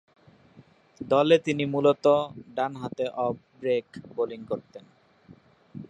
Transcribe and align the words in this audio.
দলে 1.01 1.35
তিনি 1.37 1.63
মূলতঃ 1.65 2.17
ডানহাতে 2.55 3.05
অফ 3.17 3.35
ব্রেক 3.59 3.87
বোলিং 4.15 4.39
করতেন। 4.45 4.85